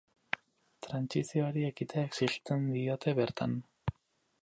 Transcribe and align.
Trantsizioari 0.85 1.67
ekitea 1.69 2.07
exijitzen 2.11 2.67
diote 2.79 3.17
bertan. 3.23 3.59